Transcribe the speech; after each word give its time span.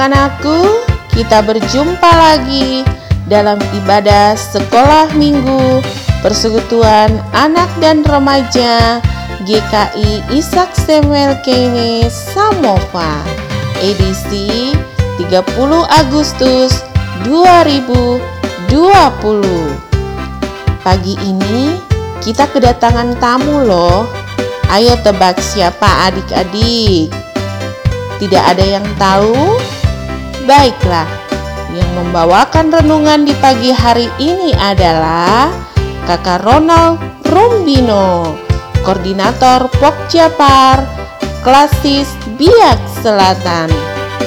Anak-anakku, 0.00 0.80
kita 1.12 1.44
berjumpa 1.44 2.08
lagi 2.08 2.80
dalam 3.28 3.60
ibadah 3.76 4.32
sekolah 4.32 5.12
minggu 5.12 5.84
Persekutuan 6.24 7.20
Anak 7.36 7.68
dan 7.84 8.00
Remaja 8.08 9.04
GKI 9.44 10.24
Ishak 10.32 10.72
Samuel 10.72 11.36
Kene 11.44 12.08
Samova 12.08 13.20
edisi 13.84 14.72
30 15.20 15.36
Agustus 15.92 16.80
2020 17.28 18.72
Pagi 20.80 21.14
ini 21.20 21.76
kita 22.24 22.48
kedatangan 22.48 23.20
tamu 23.20 23.68
loh. 23.68 24.08
Ayo 24.72 24.96
tebak 25.04 25.36
siapa 25.44 26.08
adik-adik. 26.08 27.12
Tidak 28.16 28.44
ada 28.48 28.64
yang 28.64 28.88
tahu? 28.96 29.60
Baiklah, 30.50 31.06
yang 31.70 31.86
membawakan 31.94 32.74
renungan 32.74 33.22
di 33.22 33.30
pagi 33.38 33.70
hari 33.70 34.10
ini 34.18 34.50
adalah 34.58 35.46
Kakak 36.10 36.42
Ronald 36.42 36.98
Rumbino, 37.22 38.34
Koordinator 38.82 39.70
Pokjapar, 39.78 40.82
Klasis 41.46 42.10
Biak 42.34 42.82
Selatan, 42.98 43.70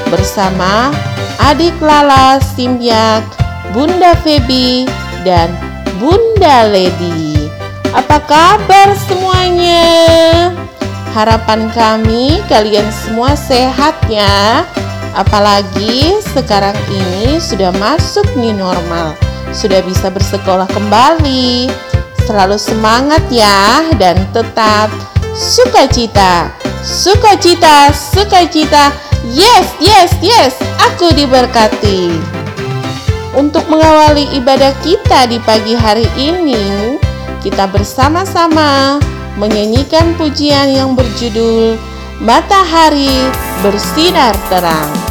bersama 0.07 0.95
adik 1.43 1.75
Lala 1.83 2.39
Simyak, 2.39 3.27
Bunda 3.75 4.15
Febi, 4.23 4.87
dan 5.27 5.51
Bunda 5.99 6.71
Lady. 6.71 7.51
Apa 7.91 8.23
kabar 8.23 8.95
semuanya? 9.11 9.91
Harapan 11.11 11.67
kami 11.75 12.39
kalian 12.47 12.87
semua 13.03 13.35
sehat 13.35 13.99
ya. 14.07 14.63
Apalagi 15.13 16.17
sekarang 16.33 16.73
ini 16.89 17.37
sudah 17.37 17.69
masuk 17.77 18.25
nih 18.33 18.57
normal, 18.57 19.13
sudah 19.53 19.85
bisa 19.85 20.09
bersekolah 20.09 20.65
kembali. 20.73 21.69
Selalu 22.25 22.57
semangat 22.57 23.21
ya 23.29 23.85
dan 24.01 24.17
tetap 24.33 24.89
sukacita. 25.37 26.49
Sukacita, 26.81 27.93
sukacita. 27.93 28.89
Yes, 29.29 29.69
yes, 29.77 30.11
yes, 30.19 30.57
aku 30.81 31.13
diberkati. 31.13 32.09
Untuk 33.37 33.65
mengawali 33.69 34.33
ibadah 34.37 34.73
kita 34.81 35.29
di 35.29 35.37
pagi 35.41 35.77
hari 35.77 36.09
ini, 36.17 36.97
kita 37.45 37.69
bersama-sama 37.69 38.97
menyanyikan 39.37 40.13
pujian 40.17 40.73
yang 40.73 40.93
berjudul 40.93 41.77
Matahari 42.21 43.27
Bersinar 43.59 44.37
Terang. 44.47 45.02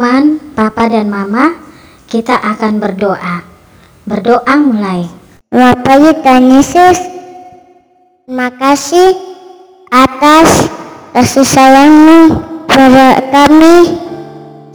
Teman-teman, 0.00 0.56
Papa 0.56 0.88
dan 0.88 1.12
Mama, 1.12 1.60
kita 2.08 2.32
akan 2.32 2.80
berdoa. 2.80 3.44
Berdoa 4.08 4.54
mulai. 4.56 5.04
Bapak 5.52 6.24
Tuhan 6.24 6.56
Yesus, 6.56 6.96
terima 8.24 8.48
kasih 8.48 9.12
atas 9.92 10.72
kasih 11.12 11.44
sayangmu 11.44 12.32
pada 12.64 13.20
kami 13.28 14.00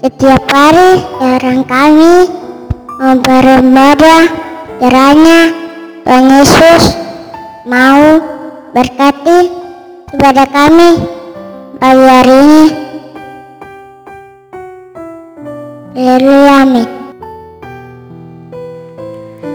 setiap 0.05 0.45
hari 0.45 1.01
jarang 1.17 1.65
kami 1.65 2.29
beribadah 3.25 4.29
kiranya 4.77 5.41
Tuhan 6.05 6.25
Yesus 6.37 6.93
mau 7.65 8.21
berkati 8.77 9.49
kepada 10.05 10.45
kami 10.53 11.01
pagi 11.81 12.05
hari 12.13 12.37
ini 12.45 12.84
amin. 15.95 16.87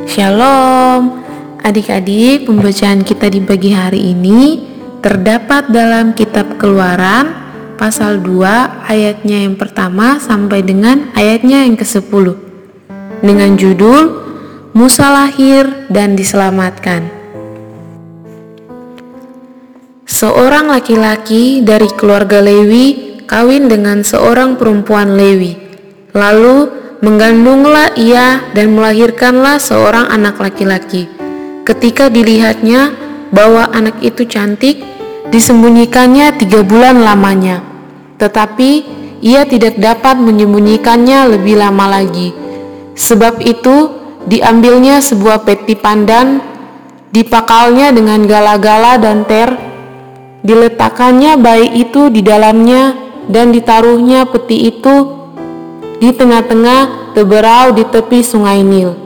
Shalom, 0.08 1.20
adik-adik. 1.60 2.48
Pembacaan 2.48 3.04
kita 3.04 3.28
di 3.28 3.44
pagi 3.44 3.76
hari 3.76 4.16
ini 4.16 4.64
terdapat 5.04 5.68
dalam 5.68 6.16
Kitab 6.16 6.56
Keluaran 6.56 7.28
pasal 7.76 8.24
2 8.24 8.88
ayatnya 8.88 9.44
yang 9.44 9.60
pertama 9.60 10.16
sampai 10.16 10.64
dengan 10.64 11.12
ayatnya 11.12 11.68
yang 11.68 11.76
ke-10 11.76 12.32
dengan 13.20 13.60
judul 13.60 14.32
Musa 14.72 15.12
lahir 15.12 15.92
dan 15.92 16.16
diselamatkan. 16.16 17.04
Seorang 20.08 20.72
laki-laki 20.72 21.60
dari 21.60 21.88
keluarga 21.92 22.40
Lewi 22.40 23.20
kawin 23.28 23.68
dengan 23.68 24.00
seorang 24.00 24.56
perempuan 24.56 25.16
Lewi 25.16 25.69
Lalu 26.10 26.68
menggandunglah 27.00 27.94
ia 27.96 28.44
dan 28.52 28.76
melahirkanlah 28.76 29.56
seorang 29.62 30.10
anak 30.10 30.36
laki-laki. 30.42 31.06
Ketika 31.64 32.10
dilihatnya 32.10 32.92
bahwa 33.30 33.70
anak 33.70 34.02
itu 34.02 34.26
cantik, 34.26 34.82
disembunyikannya 35.30 36.34
tiga 36.36 36.66
bulan 36.66 37.00
lamanya. 37.00 37.62
Tetapi 38.18 38.70
ia 39.22 39.46
tidak 39.46 39.78
dapat 39.78 40.18
menyembunyikannya 40.18 41.38
lebih 41.38 41.62
lama 41.62 42.00
lagi. 42.00 42.34
Sebab 42.98 43.40
itu 43.40 43.96
diambilnya 44.26 45.00
sebuah 45.00 45.46
peti 45.46 45.78
pandan, 45.78 46.42
dipakalnya 47.14 47.94
dengan 47.94 48.26
gala-gala 48.26 48.98
dan 49.00 49.24
ter, 49.24 49.56
diletakkannya 50.42 51.38
bayi 51.40 51.86
itu 51.86 52.12
di 52.12 52.20
dalamnya 52.20 52.98
dan 53.30 53.54
ditaruhnya 53.54 54.26
peti 54.28 54.68
itu 54.68 55.19
di 56.00 56.16
tengah-tengah 56.16 57.12
teberau 57.12 57.76
di 57.76 57.84
tepi 57.84 58.24
sungai 58.24 58.64
Nil. 58.64 58.96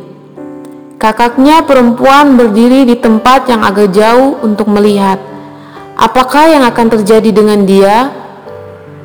Kakaknya 1.02 1.66
perempuan 1.66 2.38
berdiri 2.38 2.86
di 2.86 2.94
tempat 2.94 3.50
yang 3.50 3.66
agak 3.66 3.90
jauh 3.90 4.38
untuk 4.46 4.70
melihat 4.70 5.18
apakah 5.98 6.50
yang 6.50 6.62
akan 6.62 6.86
terjadi 6.94 7.30
dengan 7.34 7.66
dia. 7.66 8.14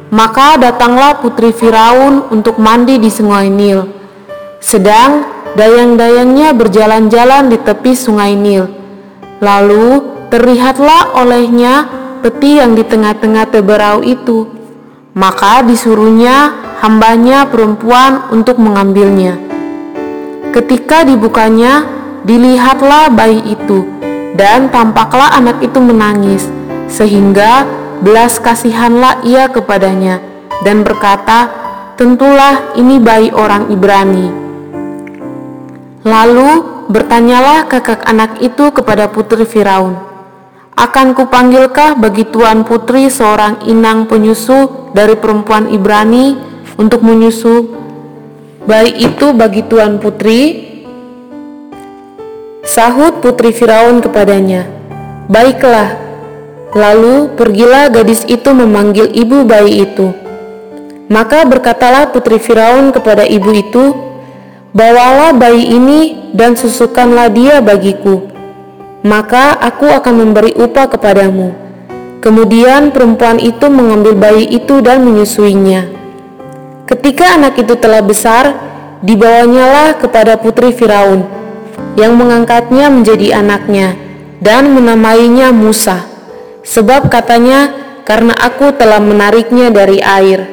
Maka 0.09 0.57
datanglah 0.57 1.21
putri 1.21 1.53
Firaun 1.53 2.33
untuk 2.33 2.57
mandi 2.57 2.97
di 2.97 3.13
sungai 3.13 3.45
Nil. 3.45 3.85
Sedang 4.57 5.21
dayang-dayangnya 5.53 6.57
berjalan-jalan 6.57 7.53
di 7.53 7.57
tepi 7.61 7.93
sungai 7.93 8.33
Nil. 8.33 8.65
Lalu 9.37 10.01
terlihatlah 10.33 11.13
olehnya 11.13 11.85
peti 12.25 12.57
yang 12.57 12.73
di 12.73 12.81
tengah-tengah 12.81 13.53
teberau 13.53 14.01
itu. 14.01 14.49
Maka 15.13 15.61
disuruhnya 15.61 16.68
hambanya 16.79 17.43
perempuan 17.51 18.31
untuk 18.31 18.55
mengambilnya. 18.55 19.35
Ketika 20.55 21.03
dibukanya, 21.03 21.83
dilihatlah 22.23 23.11
bayi 23.11 23.43
itu, 23.51 23.83
dan 24.39 24.71
tampaklah 24.71 25.35
anak 25.35 25.59
itu 25.59 25.77
menangis, 25.83 26.47
sehingga 26.87 27.67
belas 27.99 28.39
kasihanlah 28.39 29.21
ia 29.27 29.51
kepadanya, 29.51 30.23
dan 30.63 30.87
berkata, 30.87 31.51
Tentulah 31.99 32.79
ini 32.79 32.95
bayi 32.95 33.27
orang 33.35 33.67
Ibrani. 33.67 34.31
Lalu 36.07 36.51
bertanyalah 36.87 37.67
kakak 37.67 38.07
anak 38.07 38.39
itu 38.39 38.71
kepada 38.71 39.11
putri 39.11 39.43
Firaun, 39.43 39.99
akan 40.79 41.11
kupanggilkah 41.11 41.99
bagi 41.99 42.23
tuan 42.31 42.63
putri 42.63 43.11
seorang 43.11 43.67
inang 43.67 44.07
penyusu 44.07 44.95
dari 44.95 45.19
perempuan 45.19 45.67
Ibrani 45.67 46.48
untuk 46.79 47.03
menyusu 47.03 47.75
bayi 48.63 49.03
itu 49.03 49.35
bagi 49.35 49.67
tuan 49.67 49.99
putri? 49.99 50.71
Sahut 52.63 53.19
putri 53.19 53.51
Firaun 53.51 53.99
kepadanya, 53.99 54.63
Baiklah, 55.27 56.09
Lalu 56.69 57.33
pergilah 57.33 57.89
gadis 57.89 58.21
itu 58.29 58.53
memanggil 58.53 59.09
ibu 59.09 59.41
bayi 59.41 59.89
itu. 59.89 60.13
Maka 61.09 61.41
berkatalah 61.41 62.13
putri 62.13 62.37
Firaun 62.37 62.93
kepada 62.93 63.25
ibu 63.25 63.49
itu, 63.49 63.85
Bawalah 64.69 65.33
bayi 65.33 65.65
ini 65.65 66.29
dan 66.29 66.53
susukanlah 66.53 67.33
dia 67.33 67.57
bagiku, 67.57 68.29
maka 69.01 69.57
aku 69.57 69.89
akan 69.89 70.13
memberi 70.13 70.53
upah 70.53 70.93
kepadamu. 70.93 71.57
Kemudian 72.21 72.93
perempuan 72.93 73.41
itu 73.41 73.65
mengambil 73.65 74.13
bayi 74.13 74.45
itu 74.45 74.77
dan 74.85 75.01
menyusuinya. 75.01 75.98
Ketika 76.89 77.37
anak 77.37 77.53
itu 77.61 77.77
telah 77.77 78.01
besar, 78.01 78.49
dibawanyalah 79.05 80.01
kepada 80.01 80.41
putri 80.41 80.73
Firaun, 80.73 81.21
yang 81.93 82.17
mengangkatnya 82.17 82.89
menjadi 82.89 83.37
anaknya 83.45 83.93
dan 84.41 84.73
menamainya 84.73 85.53
Musa 85.53 86.09
sebab 86.65 87.13
katanya, 87.13 87.69
"Karena 88.09 88.33
aku 88.33 88.73
telah 88.73 88.97
menariknya 88.97 89.69
dari 89.69 90.01
air." 90.01 90.49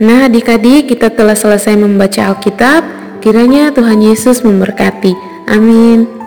Nah, 0.00 0.32
adik-adik, 0.32 0.88
kita 0.88 1.12
telah 1.12 1.36
selesai 1.36 1.76
membaca 1.76 2.32
Alkitab. 2.32 2.82
Kiranya 3.20 3.68
Tuhan 3.68 4.00
Yesus 4.00 4.40
memberkati. 4.40 5.12
Amin. 5.48 6.23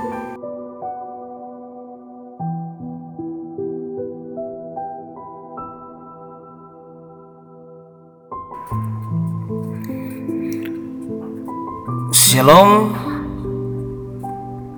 Shalom 12.38 12.94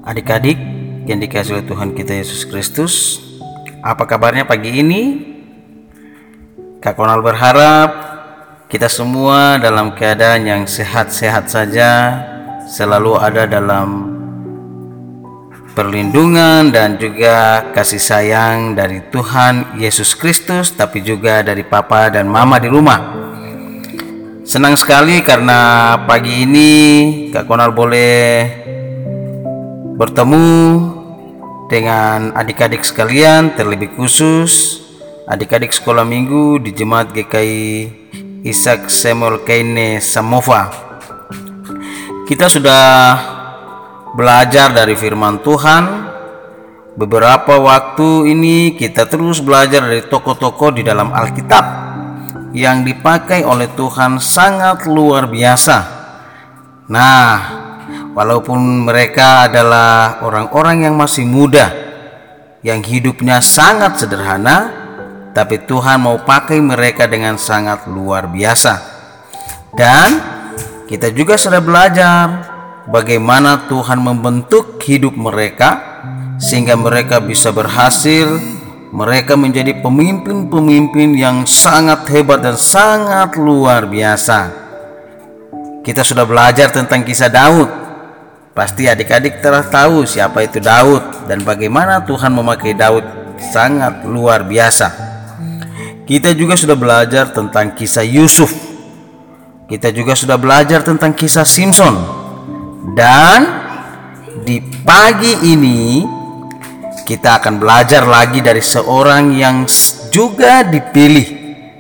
adik-adik 0.08 0.56
yang 1.12 1.20
dikasih 1.20 1.60
oleh 1.60 1.68
Tuhan 1.68 1.92
kita 1.92 2.16
Yesus 2.16 2.48
Kristus. 2.48 3.20
Apa 3.84 4.08
kabarnya 4.08 4.48
pagi 4.48 4.80
ini? 4.80 5.20
Kak 6.80 6.96
Konal 6.96 7.20
berharap 7.20 7.92
kita 8.72 8.88
semua 8.88 9.60
dalam 9.60 9.92
keadaan 9.92 10.48
yang 10.48 10.64
sehat-sehat 10.64 11.52
saja, 11.52 11.92
selalu 12.64 13.20
ada 13.20 13.44
dalam 13.44 14.08
perlindungan 15.76 16.72
dan 16.72 16.96
juga 16.96 17.68
kasih 17.76 18.00
sayang 18.00 18.72
dari 18.72 19.04
Tuhan 19.12 19.76
Yesus 19.76 20.16
Kristus, 20.16 20.72
tapi 20.72 21.04
juga 21.04 21.44
dari 21.44 21.68
Papa 21.68 22.08
dan 22.08 22.32
Mama 22.32 22.56
di 22.56 22.72
rumah. 22.72 23.19
Senang 24.50 24.74
sekali 24.74 25.22
karena 25.22 25.94
pagi 26.10 26.42
ini 26.42 26.72
Kak 27.30 27.46
Konal 27.46 27.70
boleh 27.70 28.50
bertemu 29.94 30.50
dengan 31.70 32.34
adik-adik 32.34 32.82
sekalian 32.82 33.54
terlebih 33.54 33.94
khusus 33.94 34.82
adik-adik 35.30 35.70
sekolah 35.70 36.02
minggu 36.02 36.66
di 36.66 36.74
Jemaat 36.74 37.14
GKI 37.14 37.70
Ishak 38.42 38.90
Samuel 38.90 39.46
Kaine 39.46 40.02
Samova. 40.02 40.74
Kita 42.26 42.50
sudah 42.50 42.86
belajar 44.18 44.74
dari 44.74 44.98
firman 44.98 45.46
Tuhan. 45.46 46.10
Beberapa 46.98 47.54
waktu 47.62 48.34
ini 48.34 48.74
kita 48.74 49.06
terus 49.06 49.46
belajar 49.46 49.86
dari 49.86 50.02
tokoh-tokoh 50.10 50.74
di 50.74 50.82
dalam 50.82 51.14
Alkitab 51.14 51.89
yang 52.54 52.82
dipakai 52.82 53.46
oleh 53.46 53.70
Tuhan 53.78 54.18
sangat 54.18 54.90
luar 54.90 55.30
biasa. 55.30 55.78
Nah, 56.90 57.30
walaupun 58.18 58.90
mereka 58.90 59.46
adalah 59.46 60.22
orang-orang 60.26 60.90
yang 60.90 60.96
masih 60.98 61.26
muda, 61.30 61.70
yang 62.66 62.82
hidupnya 62.82 63.40
sangat 63.40 64.02
sederhana, 64.02 64.74
tapi 65.32 65.62
Tuhan 65.64 66.02
mau 66.02 66.18
pakai 66.26 66.58
mereka 66.60 67.06
dengan 67.06 67.38
sangat 67.38 67.86
luar 67.86 68.26
biasa. 68.28 68.74
Dan 69.78 70.10
kita 70.90 71.14
juga 71.14 71.38
sudah 71.38 71.62
belajar 71.62 72.26
bagaimana 72.90 73.70
Tuhan 73.70 74.02
membentuk 74.02 74.82
hidup 74.82 75.14
mereka 75.14 76.02
sehingga 76.42 76.74
mereka 76.74 77.22
bisa 77.22 77.54
berhasil. 77.54 78.59
Mereka 78.90 79.38
menjadi 79.38 79.78
pemimpin-pemimpin 79.80 81.14
yang 81.14 81.46
sangat 81.46 82.10
hebat 82.10 82.42
dan 82.42 82.58
sangat 82.58 83.38
luar 83.38 83.86
biasa. 83.86 84.50
Kita 85.86 86.02
sudah 86.02 86.26
belajar 86.26 86.74
tentang 86.74 87.06
kisah 87.06 87.30
Daud 87.30 87.90
Pasti 88.60 88.92
adik-adik 88.92 89.40
telah 89.40 89.64
tahu 89.64 90.04
siapa 90.04 90.44
itu 90.44 90.60
Daud 90.60 91.32
dan 91.32 91.48
bagaimana 91.48 92.04
Tuhan 92.04 92.36
memakai 92.36 92.76
Daud 92.76 93.08
sangat 93.40 94.04
luar 94.04 94.44
biasa. 94.44 94.92
Kita 96.04 96.36
juga 96.36 96.60
sudah 96.60 96.76
belajar 96.76 97.32
tentang 97.32 97.72
kisah 97.72 98.04
Yusuf. 98.04 98.52
Kita 99.64 99.96
juga 99.96 100.12
sudah 100.12 100.36
belajar 100.36 100.84
tentang 100.84 101.16
kisah 101.16 101.48
Simpson. 101.48 101.94
Dan 103.00 103.48
di 104.44 104.60
pagi 104.84 105.40
ini 105.56 106.04
kita 107.10 107.42
akan 107.42 107.58
belajar 107.58 108.06
lagi 108.06 108.46
dari 108.46 108.62
seorang 108.62 109.34
yang 109.34 109.66
juga 110.14 110.62
dipilih 110.62 111.26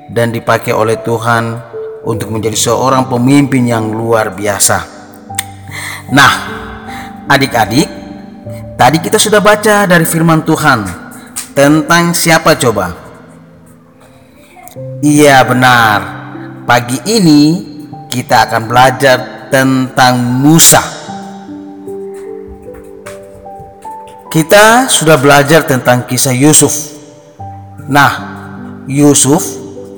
dan 0.09 0.33
dipakai 0.33 0.73
oleh 0.73 0.97
Tuhan 1.05 1.53
untuk 2.01 2.33
menjadi 2.33 2.57
seorang 2.57 3.05
pemimpin 3.05 3.69
yang 3.69 3.94
luar 3.94 4.33
biasa. 4.33 4.97
Nah, 6.09 6.49
Adik-adik, 7.30 7.85
tadi 8.73 8.97
kita 8.97 9.21
sudah 9.21 9.37
baca 9.37 9.85
dari 9.85 10.01
firman 10.01 10.42
Tuhan 10.42 10.81
tentang 11.54 12.09
siapa 12.09 12.57
coba? 12.57 12.89
Iya 15.06 15.45
benar. 15.45 15.99
Pagi 16.65 16.97
ini 17.06 17.42
kita 18.09 18.49
akan 18.49 18.65
belajar 18.65 19.18
tentang 19.54 20.18
Musa. 20.42 20.81
Kita 24.30 24.86
sudah 24.86 25.18
belajar 25.18 25.66
tentang 25.66 26.06
kisah 26.06 26.38
Yusuf. 26.38 26.94
Nah, 27.90 28.14
Yusuf 28.86 29.42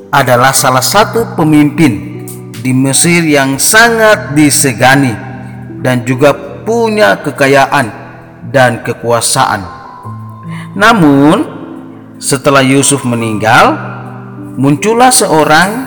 adalah 0.07 0.55
salah 0.55 0.79
satu 0.79 1.35
pemimpin 1.35 2.23
di 2.55 2.71
Mesir 2.71 3.27
yang 3.27 3.59
sangat 3.59 4.31
disegani 4.31 5.11
dan 5.83 6.07
juga 6.07 6.31
punya 6.63 7.19
kekayaan 7.19 7.91
dan 8.55 8.79
kekuasaan. 8.87 9.67
Namun, 10.79 11.37
setelah 12.15 12.63
Yusuf 12.63 13.03
meninggal, 13.03 13.75
muncullah 14.55 15.11
seorang 15.11 15.83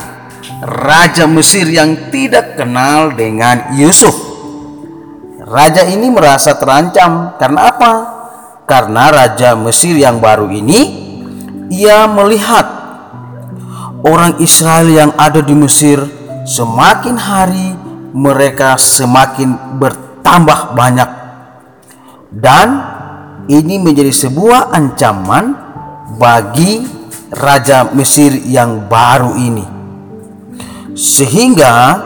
raja 0.85 1.25
Mesir 1.25 1.65
yang 1.65 2.13
tidak 2.13 2.61
kenal 2.61 3.09
dengan 3.17 3.73
Yusuf. 3.73 4.13
Raja 5.49 5.89
ini 5.89 6.13
merasa 6.13 6.53
terancam 6.61 7.41
karena 7.41 7.73
apa? 7.73 8.14
Karena 8.65 9.13
raja 9.13 9.53
Mesir 9.53 9.93
yang 10.01 10.25
baru 10.25 10.49
ini 10.49 10.81
ia 11.69 12.09
melihat 12.09 12.65
orang 14.05 14.41
Israel 14.41 14.89
yang 14.89 15.11
ada 15.21 15.45
di 15.45 15.53
Mesir 15.53 16.01
semakin 16.49 17.17
hari 17.17 17.77
mereka 18.17 18.81
semakin 18.81 19.77
ber 19.77 19.93
tambah 20.25 20.73
banyak. 20.73 21.11
Dan 22.33 22.69
ini 23.53 23.77
menjadi 23.77 24.11
sebuah 24.11 24.73
ancaman 24.73 25.45
bagi 26.17 26.89
raja 27.29 27.93
Mesir 27.93 28.33
yang 28.49 28.89
baru 28.89 29.37
ini. 29.37 29.67
Sehingga 30.97 32.01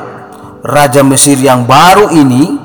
raja 0.66 1.06
Mesir 1.06 1.38
yang 1.38 1.68
baru 1.68 2.10
ini 2.10 2.57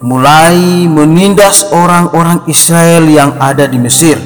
mulai 0.00 0.88
menindas 0.88 1.68
orang-orang 1.76 2.48
Israel 2.48 3.04
yang 3.04 3.36
ada 3.36 3.68
di 3.68 3.76
Mesir. 3.76 4.16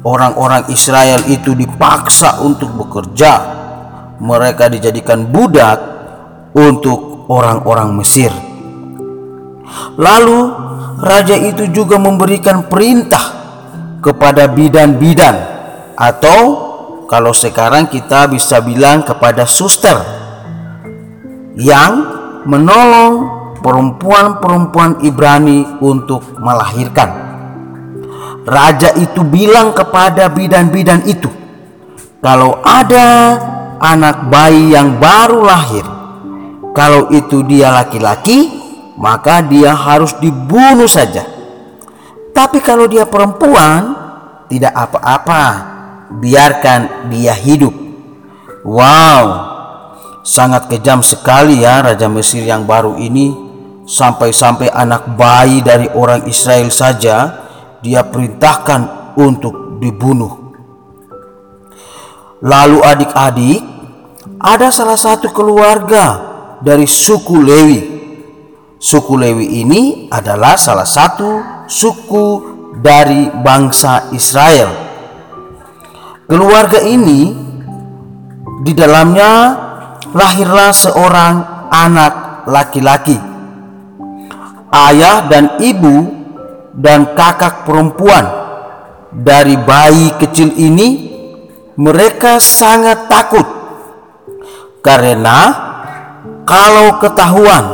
Orang-orang 0.00 0.72
Israel 0.72 1.20
itu 1.28 1.52
dipaksa 1.52 2.40
untuk 2.40 2.72
bekerja. 2.72 3.60
Mereka 4.20 4.72
dijadikan 4.72 5.28
budak 5.28 5.78
untuk 6.56 7.28
orang-orang 7.28 8.00
Mesir. 8.00 8.32
Lalu 10.00 10.38
raja 11.04 11.36
itu 11.36 11.68
juga 11.68 12.00
memberikan 12.00 12.64
perintah 12.64 13.36
kepada 14.00 14.48
bidan-bidan 14.48 15.36
atau 15.92 16.40
kalau 17.04 17.36
sekarang 17.36 17.92
kita 17.92 18.24
bisa 18.32 18.64
bilang 18.64 19.04
kepada 19.04 19.44
suster 19.44 20.00
yang 21.60 22.08
menolong 22.48 23.39
perempuan-perempuan 23.60 25.04
Ibrani 25.04 25.80
untuk 25.84 26.40
melahirkan. 26.40 27.30
Raja 28.48 28.96
itu 28.96 29.20
bilang 29.20 29.76
kepada 29.76 30.32
bidan-bidan 30.32 31.04
itu, 31.04 31.28
"Kalau 32.24 32.58
ada 32.64 33.36
anak 33.78 34.32
bayi 34.32 34.72
yang 34.72 34.96
baru 34.96 35.44
lahir, 35.44 35.86
kalau 36.72 37.12
itu 37.12 37.44
dia 37.44 37.68
laki-laki, 37.68 38.48
maka 38.96 39.44
dia 39.44 39.76
harus 39.76 40.16
dibunuh 40.18 40.88
saja. 40.88 41.24
Tapi 42.32 42.64
kalau 42.64 42.88
dia 42.88 43.04
perempuan, 43.04 43.92
tidak 44.48 44.72
apa-apa, 44.72 45.44
biarkan 46.16 47.12
dia 47.12 47.36
hidup." 47.36 47.76
Wow, 48.60 49.24
sangat 50.24 50.68
kejam 50.68 51.00
sekali 51.04 51.64
ya 51.64 51.80
Raja 51.80 52.08
Mesir 52.08 52.44
yang 52.44 52.68
baru 52.68 52.96
ini 53.00 53.49
sampai-sampai 53.90 54.70
anak 54.70 55.18
bayi 55.18 55.66
dari 55.66 55.90
orang 55.90 56.22
Israel 56.30 56.70
saja 56.70 57.42
dia 57.82 58.06
perintahkan 58.06 59.12
untuk 59.18 59.82
dibunuh. 59.82 60.54
Lalu 62.40 62.78
adik-adik, 62.86 63.60
ada 64.38 64.70
salah 64.70 64.96
satu 64.96 65.34
keluarga 65.34 66.06
dari 66.62 66.86
suku 66.86 67.36
Lewi. 67.42 67.80
Suku 68.80 69.12
Lewi 69.18 69.60
ini 69.60 70.08
adalah 70.08 70.56
salah 70.56 70.88
satu 70.88 71.64
suku 71.68 72.26
dari 72.80 73.28
bangsa 73.28 74.08
Israel. 74.14 74.72
Keluarga 76.24 76.80
ini 76.80 77.34
di 78.64 78.72
dalamnya 78.72 79.32
lahirlah 80.14 80.72
seorang 80.72 81.34
anak 81.68 82.46
laki-laki 82.48 83.29
ayah 84.70 85.26
dan 85.26 85.58
ibu 85.58 86.06
dan 86.74 87.12
kakak 87.18 87.66
perempuan 87.66 88.26
dari 89.10 89.58
bayi 89.58 90.14
kecil 90.18 90.54
ini 90.54 91.10
mereka 91.74 92.38
sangat 92.38 93.10
takut 93.10 93.46
karena 94.80 95.38
kalau 96.46 96.96
ketahuan 97.02 97.64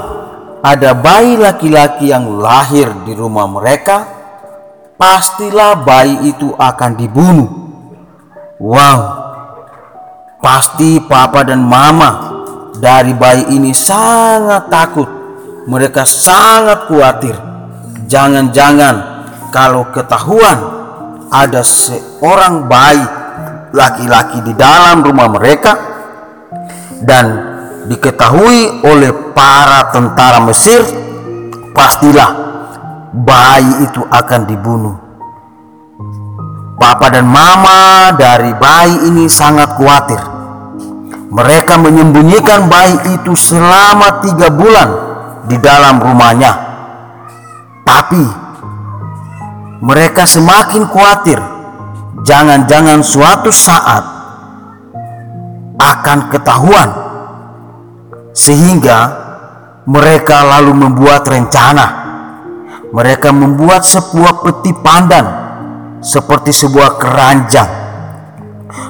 ada 0.65 0.97
bayi 0.97 1.39
laki-laki 1.39 2.11
yang 2.11 2.41
lahir 2.43 2.91
di 3.07 3.13
rumah 3.15 3.47
mereka 3.47 4.09
pastilah 4.97 5.79
bayi 5.87 6.33
itu 6.35 6.51
akan 6.57 6.93
dibunuh. 6.99 7.51
Wow 8.57 9.27
pasti 10.41 11.01
papa 11.03 11.43
dan 11.43 11.65
mama 11.65 12.45
dari 12.77 13.17
bayi 13.17 13.57
ini 13.57 13.73
sangat 13.73 14.69
takut 14.69 15.09
mereka 15.67 16.07
sangat 16.07 16.87
khawatir. 16.87 17.35
Jangan-jangan 18.07 18.95
kalau 19.51 19.91
ketahuan 19.91 20.59
ada 21.27 21.67
seorang 21.67 22.71
bayi 22.71 23.03
laki-laki 23.75 24.47
di 24.47 24.55
dalam 24.55 25.03
rumah 25.03 25.27
mereka 25.27 25.75
dan 27.03 27.27
diketahui 27.91 28.87
oleh 28.87 29.11
para 29.35 29.91
tentara 29.91 30.39
Mesir, 30.47 30.87
pastilah 31.75 32.31
bayi 33.11 33.91
itu 33.91 34.07
akan 34.07 34.41
dibunuh. 34.47 34.97
Papa 36.79 37.11
dan 37.11 37.27
mama 37.27 38.15
dari 38.15 38.55
bayi 38.55 39.11
ini 39.11 39.27
sangat 39.27 39.75
khawatir. 39.75 40.21
Mereka 41.27 41.75
menyembunyikan 41.83 42.71
bayi 42.71 43.19
itu 43.19 43.35
selama 43.35 44.23
tiga 44.23 44.47
bulan 44.47 45.06
di 45.47 45.57
dalam 45.63 46.03
rumahnya. 46.03 46.53
Tapi 47.87 48.25
mereka 49.83 50.27
semakin 50.27 50.83
khawatir, 50.91 51.39
jangan-jangan 52.27 53.01
suatu 53.07 53.55
saat 53.55 54.05
akan 55.77 56.19
ketahuan, 56.33 56.91
sehingga 58.35 58.99
mereka 59.87 60.43
lalu 60.43 60.73
membuat 60.75 61.23
rencana. 61.31 62.05
Mereka 62.87 63.35
membuat 63.35 63.83
sebuah 63.85 64.47
peti 64.47 64.73
pandan 64.73 65.27
seperti 66.01 66.55
sebuah 66.55 66.97
keranjang. 66.97 67.71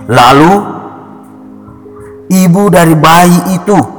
Lalu 0.07 0.53
ibu 2.31 2.63
dari 2.71 2.95
bayi 2.95 3.57
itu 3.57 3.96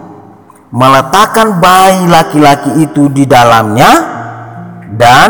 meletakkan 0.71 1.63
bayi 1.63 2.07
laki-laki 2.11 2.83
itu 2.83 3.07
di 3.07 3.23
dalamnya 3.23 3.91
dan 4.95 5.29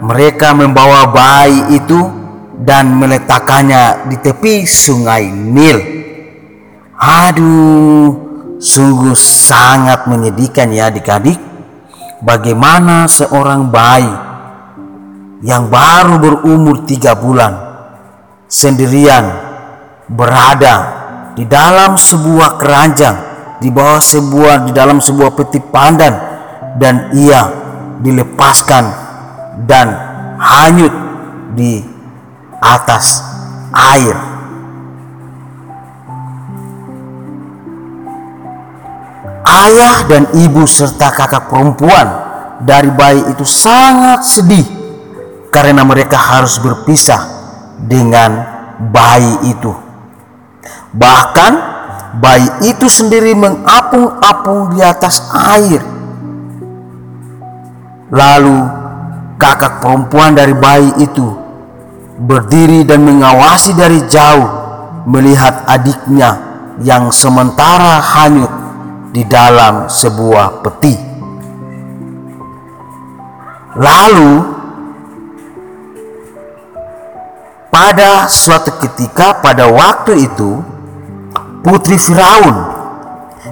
mereka 0.00 0.54
membawa 0.54 1.10
bayi 1.10 1.74
itu 1.74 1.98
dan 2.60 2.94
meletakkannya 2.94 4.12
di 4.12 4.16
tepi 4.20 4.64
sungai 4.68 5.26
Nil. 5.32 5.78
Aduh, 7.00 8.08
sungguh 8.60 9.16
sangat 9.16 10.04
menyedihkan 10.04 10.68
ya 10.70 10.92
adik-adik. 10.92 11.40
Bagaimana 12.20 13.08
seorang 13.08 13.72
bayi 13.72 14.12
yang 15.40 15.72
baru 15.72 16.20
berumur 16.20 16.84
tiga 16.84 17.16
bulan 17.16 17.56
sendirian 18.44 19.24
berada 20.04 20.76
di 21.32 21.48
dalam 21.48 21.96
sebuah 21.96 22.60
keranjang 22.60 23.29
di 23.60 23.68
bawah 23.68 24.00
sebuah 24.00 24.66
di 24.66 24.72
dalam 24.72 24.98
sebuah 24.98 25.36
peti 25.36 25.60
pandan 25.60 26.16
dan 26.80 27.12
ia 27.12 27.52
dilepaskan 28.00 28.84
dan 29.68 29.88
hanyut 30.40 30.94
di 31.52 31.84
atas 32.60 33.20
air. 33.72 34.16
Ayah 39.44 40.08
dan 40.08 40.24
ibu 40.36 40.64
serta 40.64 41.12
kakak 41.12 41.52
perempuan 41.52 42.06
dari 42.64 42.88
bayi 42.92 43.20
itu 43.28 43.44
sangat 43.44 44.24
sedih 44.24 44.64
karena 45.52 45.84
mereka 45.84 46.16
harus 46.16 46.56
berpisah 46.62 47.20
dengan 47.76 48.40
bayi 48.88 49.52
itu. 49.52 49.72
Bahkan 50.94 51.69
bayi 52.18 52.74
itu 52.74 52.90
sendiri 52.90 53.36
mengapung-apung 53.38 54.74
di 54.74 54.82
atas 54.82 55.22
air. 55.30 55.78
Lalu 58.10 58.58
kakak 59.38 59.78
perempuan 59.78 60.34
dari 60.34 60.56
bayi 60.56 60.90
itu 60.98 61.30
berdiri 62.20 62.82
dan 62.82 63.06
mengawasi 63.06 63.72
dari 63.78 64.02
jauh 64.10 64.48
melihat 65.06 65.64
adiknya 65.64 66.36
yang 66.82 67.08
sementara 67.14 68.02
hanyut 68.02 68.50
di 69.14 69.22
dalam 69.24 69.86
sebuah 69.86 70.66
peti. 70.66 70.96
Lalu 73.78 74.32
pada 77.70 78.26
suatu 78.26 78.74
ketika 78.82 79.38
pada 79.38 79.70
waktu 79.70 80.26
itu 80.26 80.58
putri 81.60 82.00
Firaun 82.00 82.56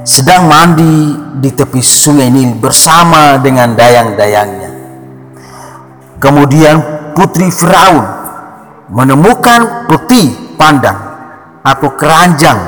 sedang 0.05 0.49
mandi 0.49 1.17
di 1.41 1.51
tepi 1.53 1.81
sungai 1.81 2.33
Nil 2.33 2.57
bersama 2.57 3.37
dengan 3.41 3.77
dayang-dayangnya. 3.77 4.71
Kemudian 6.19 6.77
putri 7.13 7.53
Firaun 7.53 8.05
menemukan 8.89 9.87
peti 9.87 10.57
pandang 10.57 10.97
atau 11.61 11.93
keranjang 11.93 12.59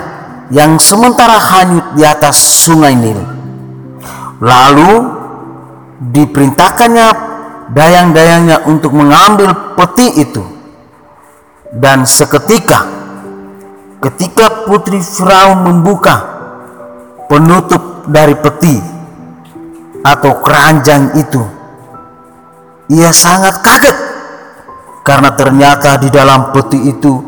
yang 0.53 0.77
sementara 0.77 1.41
hanyut 1.41 1.97
di 1.97 2.05
atas 2.05 2.37
sungai 2.69 2.93
Nil. 2.93 3.21
Lalu 4.41 4.93
diperintahkannya 6.01 7.09
dayang-dayangnya 7.73 8.69
untuk 8.69 8.93
mengambil 8.93 9.77
peti 9.77 10.21
itu. 10.21 10.45
Dan 11.71 12.03
seketika 12.03 13.00
Ketika 14.01 14.65
putri 14.65 14.97
Firaun 15.05 15.61
membuka 15.61 16.17
penutup 17.29 18.09
dari 18.09 18.33
peti 18.33 18.81
atau 20.01 20.41
keranjang 20.41 21.21
itu, 21.21 21.43
ia 22.89 23.13
sangat 23.13 23.61
kaget 23.61 23.97
karena 25.05 25.37
ternyata 25.37 26.01
di 26.01 26.09
dalam 26.09 26.49
peti 26.49 26.81
itu 26.81 27.21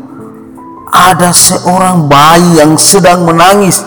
ada 0.89 1.29
seorang 1.29 2.09
bayi 2.09 2.57
yang 2.57 2.73
sedang 2.73 3.21
menangis. 3.21 3.85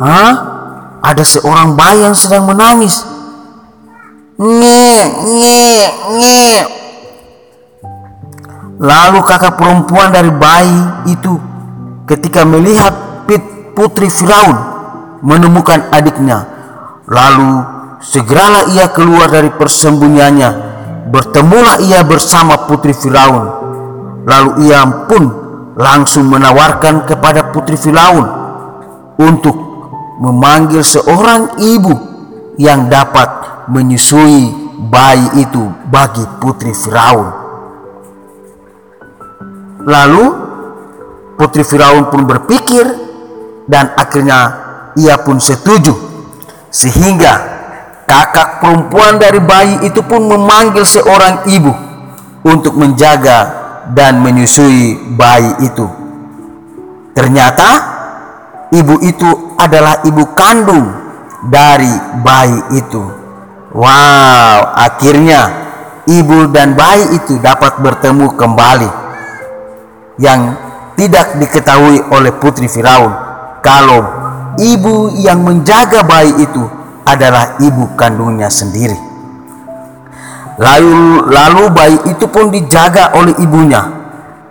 Hah? 0.00 0.32
Ada 1.04 1.24
seorang 1.24 1.76
bayi 1.76 2.04
yang 2.04 2.16
sedang 2.16 2.48
menangis. 2.48 3.04
Nge, 4.36 4.92
nge, 5.24 5.68
nge. 6.20 6.85
Lalu 8.76 9.24
kakak 9.24 9.56
perempuan 9.56 10.12
dari 10.12 10.28
bayi 10.28 11.08
itu 11.08 11.40
ketika 12.04 12.44
melihat 12.44 13.24
putri 13.76 14.08
Firaun 14.08 14.56
menemukan 15.20 15.92
adiknya 15.92 16.56
Lalu 17.06 17.62
segeralah 18.02 18.74
ia 18.74 18.90
keluar 18.90 19.30
dari 19.30 19.46
persembunyiannya, 19.54 20.50
bertemulah 21.06 21.78
ia 21.86 22.02
bersama 22.02 22.66
putri 22.66 22.90
Firaun. 22.90 23.46
Lalu 24.26 24.66
ia 24.66 24.82
pun 25.06 25.22
langsung 25.78 26.26
menawarkan 26.26 27.06
kepada 27.06 27.54
putri 27.54 27.78
Firaun 27.78 28.26
untuk 29.22 29.54
memanggil 30.18 30.82
seorang 30.82 31.62
ibu 31.62 31.94
yang 32.58 32.90
dapat 32.90 33.30
menyusui 33.70 34.50
bayi 34.90 35.46
itu 35.46 35.62
bagi 35.86 36.26
putri 36.42 36.74
Firaun. 36.74 37.45
Lalu 39.86 40.24
putri 41.38 41.62
Firaun 41.62 42.10
pun 42.10 42.26
berpikir 42.26 42.84
dan 43.70 43.94
akhirnya 43.94 44.40
ia 44.98 45.14
pun 45.22 45.38
setuju 45.38 45.94
sehingga 46.74 47.56
kakak 48.06 48.62
perempuan 48.62 49.22
dari 49.22 49.38
bayi 49.38 49.86
itu 49.86 50.02
pun 50.02 50.26
memanggil 50.26 50.82
seorang 50.82 51.46
ibu 51.50 51.70
untuk 52.42 52.74
menjaga 52.74 53.66
dan 53.94 54.18
menyusui 54.18 55.14
bayi 55.14 55.54
itu. 55.62 55.86
Ternyata 57.14 57.70
ibu 58.74 58.98
itu 59.06 59.54
adalah 59.54 60.02
ibu 60.02 60.22
kandung 60.34 60.86
dari 61.46 61.90
bayi 62.26 62.58
itu. 62.74 63.02
Wow, 63.70 64.58
akhirnya 64.74 65.42
ibu 66.10 66.50
dan 66.50 66.74
bayi 66.74 67.18
itu 67.18 67.38
dapat 67.38 67.78
bertemu 67.78 68.34
kembali. 68.34 69.05
Yang 70.16 70.56
tidak 70.96 71.36
diketahui 71.36 72.00
oleh 72.08 72.32
putri 72.40 72.72
Firaun 72.72 73.12
kalau 73.60 74.00
ibu 74.56 75.12
yang 75.20 75.44
menjaga 75.44 76.00
bayi 76.00 76.32
itu 76.40 76.64
adalah 77.04 77.60
ibu 77.60 77.92
kandungnya 77.94 78.48
sendiri. 78.48 78.96
Lalu, 80.56 81.28
lalu 81.28 81.64
bayi 81.68 81.98
itu 82.08 82.26
pun 82.32 82.48
dijaga 82.48 83.12
oleh 83.12 83.36
ibunya, 83.44 83.92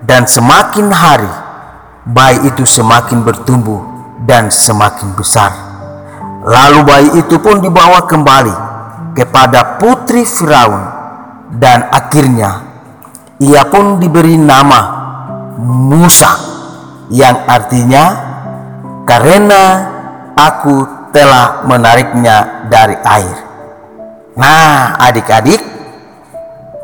dan 0.05 0.29
semakin 0.29 0.93
hari 0.93 1.31
bayi 2.05 2.45
itu 2.45 2.61
semakin 2.61 3.25
bertumbuh 3.25 3.81
dan 4.21 4.53
semakin 4.53 5.17
besar. 5.17 5.49
Lalu 6.45 6.79
bayi 6.85 7.09
itu 7.25 7.41
pun 7.41 7.57
dibawa 7.57 8.05
kembali 8.05 8.53
kepada 9.17 9.81
putri 9.81 10.21
Firaun, 10.29 10.85
dan 11.57 11.89
akhirnya 11.89 12.61
ia 13.41 13.65
pun 13.65 13.97
diberi 13.97 14.37
nama 14.37 14.94
Musa, 15.59 16.35
yang 17.11 17.47
artinya 17.47 18.05
karena 19.07 19.63
aku 20.35 20.83
telah 21.15 21.63
menariknya 21.63 22.67
dari 22.67 22.97
air. 22.99 23.37
Nah, 24.35 24.99
adik-adik, 24.99 25.63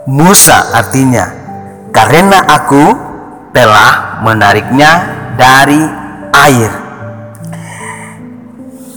Musa 0.07 0.71
artinya 0.71 1.27
karena 1.91 2.47
aku 2.47 2.95
telah 3.51 4.23
menariknya 4.23 4.91
dari 5.35 5.83
air. 6.31 6.71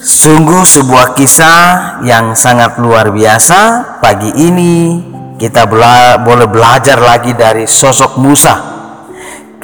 Sungguh 0.04 0.62
sebuah 0.62 1.16
kisah 1.16 1.99
yang 2.04 2.37
sangat 2.37 2.79
luar 2.79 3.11
biasa. 3.11 3.98
Pagi 3.98 4.31
ini 4.37 5.01
kita 5.40 5.66
bela 5.66 6.20
boleh 6.22 6.46
belajar 6.46 7.01
lagi 7.01 7.35
dari 7.35 7.66
sosok 7.66 8.20
Musa. 8.20 8.73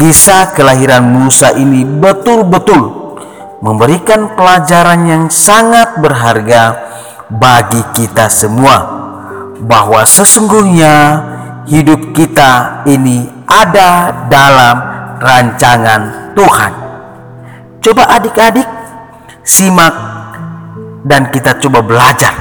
Kisah 0.01 0.57
kelahiran 0.57 1.05
Musa 1.05 1.53
ini 1.61 1.85
betul-betul 1.85 3.13
memberikan 3.61 4.33
pelajaran 4.33 5.05
yang 5.05 5.25
sangat 5.29 6.01
berharga 6.01 6.73
bagi 7.29 7.85
kita 7.93 8.33
semua 8.33 8.81
bahwa 9.61 10.01
sesungguhnya 10.09 11.21
hidup 11.69 12.17
kita 12.17 12.81
ini 12.89 13.29
ada 13.45 14.25
dalam 14.33 14.77
rancangan 15.21 16.33
Tuhan. 16.33 16.73
Coba 17.85 18.09
adik-adik 18.17 18.65
simak 19.45 19.93
dan 21.05 21.29
kita 21.29 21.61
coba 21.61 21.85
belajar. 21.85 22.33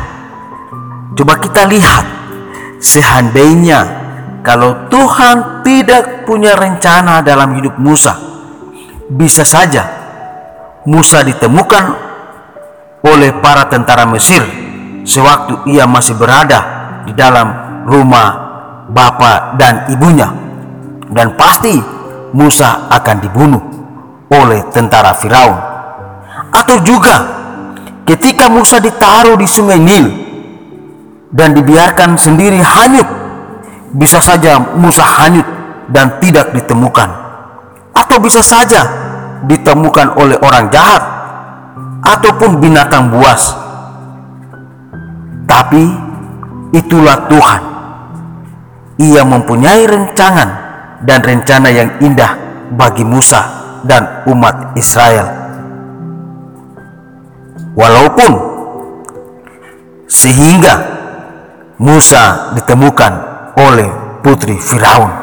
Coba 1.12 1.36
kita 1.44 1.68
lihat 1.68 2.08
seandainya 2.80 3.84
kalau 4.48 4.88
Tuhan 4.88 5.68
tidak 5.68 6.19
punya 6.30 6.54
rencana 6.54 7.26
dalam 7.26 7.58
hidup 7.58 7.82
Musa, 7.82 8.14
bisa 9.10 9.42
saja 9.42 9.82
Musa 10.86 11.26
ditemukan 11.26 11.84
oleh 13.02 13.34
para 13.42 13.66
tentara 13.66 14.06
Mesir 14.06 14.46
sewaktu 15.10 15.66
ia 15.74 15.90
masih 15.90 16.14
berada 16.14 16.62
di 17.10 17.18
dalam 17.18 17.50
rumah 17.90 18.30
bapak 18.94 19.58
dan 19.58 19.90
ibunya. 19.90 20.30
Dan 21.10 21.34
pasti 21.34 21.74
Musa 22.38 22.86
akan 22.94 23.18
dibunuh 23.18 23.64
oleh 24.30 24.70
tentara 24.70 25.18
Firaun. 25.18 25.58
Atau 26.54 26.86
juga 26.86 27.26
ketika 28.06 28.46
Musa 28.54 28.78
ditaruh 28.78 29.34
di 29.34 29.50
sungai 29.50 29.82
Nil 29.82 30.06
dan 31.34 31.58
dibiarkan 31.58 32.14
sendiri 32.14 32.62
hanyut 32.62 33.10
bisa 33.98 34.22
saja 34.22 34.62
Musa 34.78 35.02
hanyut 35.02 35.59
dan 35.90 36.22
tidak 36.22 36.54
ditemukan 36.54 37.10
atau 37.94 38.18
bisa 38.22 38.42
saja 38.46 38.86
ditemukan 39.46 40.18
oleh 40.20 40.38
orang 40.42 40.70
jahat 40.70 41.04
ataupun 42.04 42.60
binatang 42.62 43.12
buas. 43.12 43.56
Tapi 45.50 45.84
itulah 46.76 47.26
Tuhan. 47.28 47.62
Ia 49.00 49.24
mempunyai 49.24 49.88
rencangan 49.88 50.50
dan 51.08 51.20
rencana 51.24 51.72
yang 51.72 51.90
indah 52.04 52.36
bagi 52.76 53.08
Musa 53.08 53.42
dan 53.88 54.28
umat 54.28 54.76
Israel. 54.76 55.28
Walaupun 57.80 58.32
sehingga 60.10 61.00
Musa 61.80 62.52
ditemukan 62.60 63.14
oleh 63.56 63.88
putri 64.20 64.60
Firaun. 64.60 65.19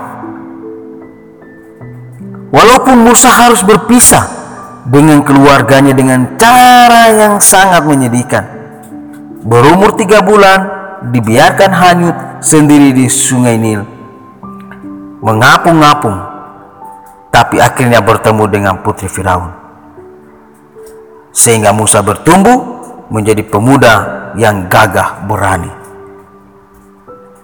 Walaupun 2.56 3.04
Musa 3.04 3.28
harus 3.28 3.60
berpisah 3.60 4.24
dengan 4.88 5.20
keluarganya 5.20 5.92
dengan 5.92 6.40
cara 6.40 7.12
yang 7.12 7.34
sangat 7.36 7.84
menyedihkan. 7.84 8.44
Berumur 9.44 9.92
tiga 9.92 10.24
bulan, 10.24 10.64
dibiarkan 11.12 11.70
hanyut 11.70 12.16
sendiri 12.40 12.96
di 12.96 13.12
sungai 13.12 13.60
Nil. 13.60 13.84
Mengapung-ngapung, 15.20 16.16
tapi 17.28 17.60
akhirnya 17.60 18.00
bertemu 18.00 18.44
dengan 18.48 18.74
putri 18.80 19.12
Firaun. 19.12 19.52
Sehingga 21.36 21.76
Musa 21.76 22.00
bertumbuh 22.00 22.58
menjadi 23.12 23.44
pemuda 23.44 23.94
yang 24.40 24.64
gagah 24.72 25.28
berani. 25.28 25.68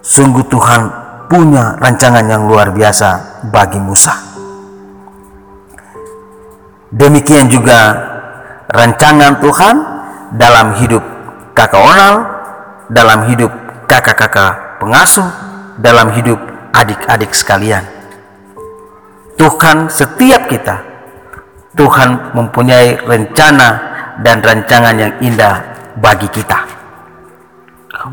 Sungguh 0.00 0.48
Tuhan 0.48 0.88
punya 1.28 1.76
rancangan 1.76 2.24
yang 2.24 2.48
luar 2.48 2.72
biasa 2.72 3.44
bagi 3.52 3.76
Musa. 3.76 4.31
Demikian 6.92 7.48
juga 7.48 7.96
rancangan 8.68 9.40
Tuhan 9.40 9.76
dalam 10.36 10.76
hidup 10.76 11.00
kakak 11.56 11.80
Onal, 11.80 12.14
dalam 12.92 13.32
hidup 13.32 13.48
kakak-kakak 13.88 14.76
pengasuh, 14.76 15.24
dalam 15.80 16.12
hidup 16.12 16.36
adik-adik 16.76 17.32
sekalian. 17.32 17.80
Tuhan 19.40 19.88
setiap 19.88 20.52
kita, 20.52 20.84
Tuhan 21.72 22.36
mempunyai 22.36 23.00
rencana 23.08 23.68
dan 24.20 24.44
rancangan 24.44 24.92
yang 24.92 25.12
indah 25.24 25.64
bagi 25.96 26.28
kita. 26.28 26.68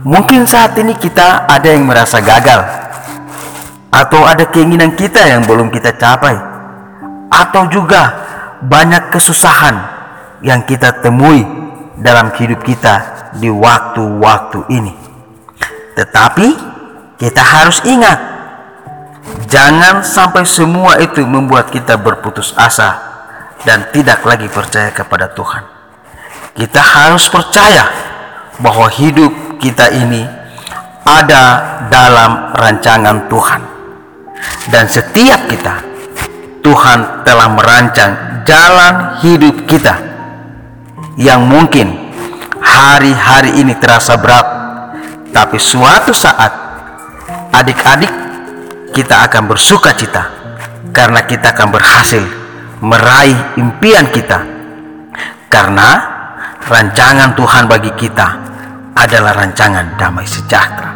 Mungkin 0.08 0.48
saat 0.48 0.80
ini 0.80 0.96
kita 0.96 1.52
ada 1.52 1.68
yang 1.68 1.84
merasa 1.84 2.24
gagal, 2.24 2.64
atau 3.92 4.24
ada 4.24 4.48
keinginan 4.48 4.96
kita 4.96 5.20
yang 5.28 5.44
belum 5.44 5.68
kita 5.68 5.92
capai, 6.00 6.40
atau 7.28 7.68
juga 7.68 8.30
banyak 8.64 9.12
kesusahan 9.14 9.76
yang 10.44 10.64
kita 10.68 11.00
temui 11.00 11.44
dalam 12.00 12.32
hidup 12.36 12.64
kita 12.64 13.30
di 13.40 13.52
waktu-waktu 13.52 14.60
ini. 14.72 14.94
Tetapi 15.96 16.48
kita 17.20 17.44
harus 17.44 17.84
ingat, 17.84 18.20
jangan 19.52 20.00
sampai 20.04 20.48
semua 20.48 20.96
itu 21.04 21.24
membuat 21.28 21.72
kita 21.72 22.00
berputus 22.00 22.56
asa 22.56 22.96
dan 23.68 23.92
tidak 23.92 24.24
lagi 24.24 24.48
percaya 24.48 24.92
kepada 24.96 25.28
Tuhan. 25.36 25.64
Kita 26.56 26.80
harus 26.80 27.28
percaya 27.28 27.88
bahwa 28.60 28.88
hidup 28.92 29.60
kita 29.60 29.92
ini 29.92 30.24
ada 31.04 31.44
dalam 31.92 32.56
rancangan 32.56 33.28
Tuhan. 33.28 33.62
Dan 34.72 34.88
setiap 34.88 35.52
kita 35.52 35.89
Tuhan 36.60 37.24
telah 37.24 37.48
merancang 37.52 38.44
jalan 38.44 39.20
hidup 39.24 39.64
kita 39.66 39.96
yang 41.20 41.44
mungkin 41.48 42.12
hari-hari 42.60 43.60
ini 43.60 43.76
terasa 43.76 44.16
berat, 44.20 44.48
tapi 45.32 45.60
suatu 45.60 46.16
saat 46.16 46.52
adik-adik 47.52 48.12
kita 48.96 49.28
akan 49.28 49.44
bersuka 49.48 49.96
cita 49.96 50.24
karena 50.92 51.24
kita 51.24 51.52
akan 51.56 51.70
berhasil 51.70 52.24
meraih 52.84 53.60
impian 53.60 54.08
kita. 54.12 54.40
Karena 55.50 55.98
rancangan 56.70 57.34
Tuhan 57.34 57.66
bagi 57.66 57.92
kita 57.98 58.28
adalah 58.94 59.34
rancangan 59.34 59.98
damai 59.98 60.28
sejahtera. 60.30 60.94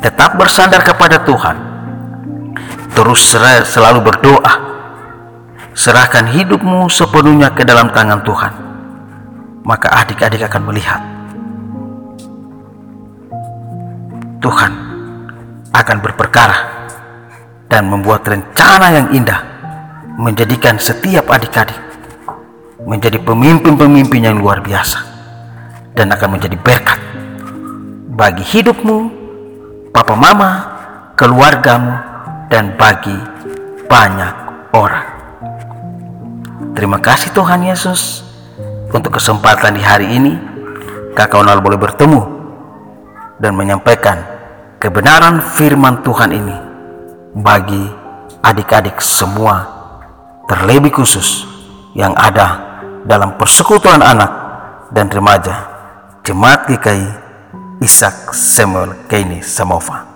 Tetap 0.00 0.38
bersandar 0.38 0.80
kepada 0.80 1.20
Tuhan. 1.26 1.69
Terus 3.00 3.32
selalu 3.64 4.04
berdoa. 4.04 4.54
Serahkan 5.72 6.28
hidupmu 6.36 6.84
sepenuhnya 6.92 7.48
ke 7.48 7.64
dalam 7.64 7.88
tangan 7.96 8.20
Tuhan. 8.20 8.52
Maka 9.64 10.04
adik-adik 10.04 10.44
akan 10.44 10.68
melihat 10.68 11.00
Tuhan 14.44 14.72
akan 15.72 15.96
berperkara 16.04 16.58
dan 17.72 17.88
membuat 17.88 18.20
rencana 18.28 18.92
yang 18.92 19.08
indah 19.16 19.40
menjadikan 20.20 20.76
setiap 20.76 21.24
adik-adik 21.32 21.76
menjadi 22.84 23.16
pemimpin-pemimpin 23.20 24.28
yang 24.28 24.36
luar 24.36 24.60
biasa 24.60 25.00
dan 25.96 26.12
akan 26.12 26.36
menjadi 26.36 26.56
berkat 26.60 27.00
bagi 28.12 28.44
hidupmu, 28.44 28.98
papa 29.92 30.16
mama, 30.16 30.50
keluargamu, 31.16 32.10
dan 32.50 32.74
bagi 32.74 33.14
banyak 33.86 34.34
orang. 34.74 35.06
Terima 36.74 36.98
kasih 36.98 37.30
Tuhan 37.30 37.62
Yesus 37.62 38.26
untuk 38.90 39.16
kesempatan 39.16 39.78
di 39.78 39.82
hari 39.82 40.10
ini 40.10 40.34
kakak 41.14 41.46
Onal 41.46 41.62
boleh 41.62 41.78
bertemu 41.78 42.20
dan 43.38 43.54
menyampaikan 43.54 44.18
kebenaran 44.82 45.38
firman 45.38 46.02
Tuhan 46.02 46.30
ini 46.34 46.56
bagi 47.38 47.86
adik-adik 48.42 48.98
semua 48.98 49.64
terlebih 50.50 50.90
khusus 50.90 51.46
yang 51.94 52.12
ada 52.18 52.58
dalam 53.06 53.38
persekutuan 53.38 54.02
anak 54.02 54.30
dan 54.90 55.06
remaja 55.06 55.70
Jemaat 56.20 56.68
GKI 56.68 57.08
Ishak 57.80 58.36
Samuel 58.36 59.08
Kaini 59.08 59.40
Samova. 59.40 60.09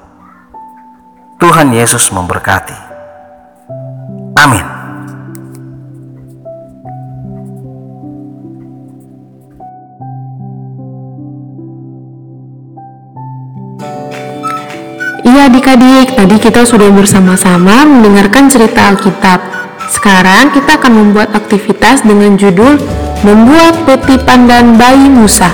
Tuhan 1.39 1.75
Yesus 1.75 2.11
memberkati. 2.15 2.79
Amin. 4.39 4.65
Iya 15.25 15.49
adik-adik, 15.49 16.15
tadi 16.15 16.37
kita 16.39 16.63
sudah 16.69 16.93
bersama-sama 16.93 17.89
mendengarkan 17.89 18.47
cerita 18.53 18.93
Alkitab. 18.93 19.41
Sekarang 19.91 20.53
kita 20.53 20.81
akan 20.81 20.93
membuat 20.93 21.33
aktivitas 21.37 22.05
dengan 22.05 22.37
judul 22.41 22.81
Membuat 23.25 23.89
peti 23.89 24.21
pandan 24.21 24.77
bayi 24.77 25.09
Musa. 25.09 25.49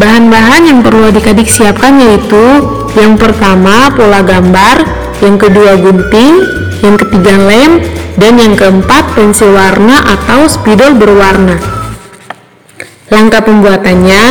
Bahan-bahan 0.00 0.64
yang 0.64 0.80
perlu 0.80 1.12
adik-adik 1.12 1.44
siapkan 1.44 2.00
yaitu 2.00 2.64
yang 2.96 3.14
pertama 3.20 3.92
pola 3.92 4.24
gambar, 4.24 4.76
yang 5.20 5.36
kedua 5.36 5.76
gunting, 5.76 6.34
yang 6.80 6.96
ketiga 6.96 7.36
lem, 7.36 7.84
dan 8.16 8.40
yang 8.40 8.56
keempat 8.56 9.12
pensil 9.12 9.52
warna 9.52 10.00
atau 10.02 10.48
spidol 10.48 10.96
berwarna. 10.96 11.60
Langkah 13.12 13.44
pembuatannya, 13.44 14.24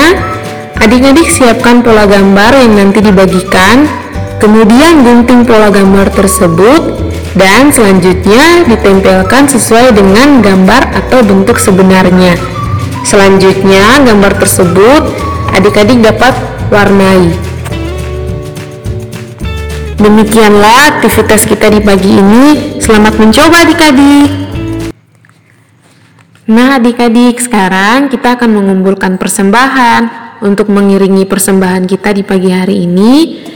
Adik-adik 0.76 1.32
siapkan 1.32 1.80
pola 1.80 2.04
gambar 2.04 2.52
yang 2.60 2.76
nanti 2.76 3.00
dibagikan, 3.00 3.88
kemudian 4.44 5.08
gunting 5.08 5.48
pola 5.48 5.72
gambar 5.72 6.12
tersebut, 6.12 7.00
dan 7.32 7.72
selanjutnya 7.72 8.68
ditempelkan 8.68 9.48
sesuai 9.48 9.96
dengan 9.96 10.44
gambar 10.44 10.92
atau 11.00 11.24
bentuk 11.24 11.64
sebenarnya. 11.64 12.36
Selanjutnya, 13.08 14.04
gambar 14.04 14.36
tersebut 14.36 15.04
adik-adik 15.56 16.04
dapat 16.04 16.36
warnai. 16.68 17.55
Demikianlah 20.06 21.02
aktivitas 21.02 21.50
kita 21.50 21.74
di 21.74 21.82
pagi 21.82 22.14
ini. 22.14 22.78
Selamat 22.78 23.18
mencoba 23.18 23.66
adik-adik. 23.66 24.30
Nah, 26.46 26.78
adik-adik, 26.78 27.42
sekarang 27.42 28.14
kita 28.14 28.38
akan 28.38 28.54
mengumpulkan 28.54 29.18
persembahan. 29.18 30.30
Untuk 30.46 30.70
mengiringi 30.70 31.26
persembahan 31.26 31.90
kita 31.90 32.14
di 32.14 32.22
pagi 32.22 32.54
hari 32.54 32.86
ini, 32.86 33.14